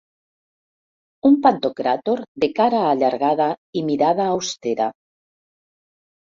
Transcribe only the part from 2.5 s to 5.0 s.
cara allargada i mirada austera.